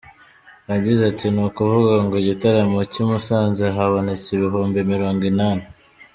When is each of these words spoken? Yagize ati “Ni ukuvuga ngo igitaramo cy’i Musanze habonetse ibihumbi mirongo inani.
Yagize 0.71 1.01
ati 1.11 1.25
“Ni 1.33 1.41
ukuvuga 1.47 1.93
ngo 2.03 2.15
igitaramo 2.23 2.79
cy’i 2.91 3.03
Musanze 3.09 3.63
habonetse 3.75 4.27
ibihumbi 4.31 4.79
mirongo 4.91 5.21
inani. 5.31 5.65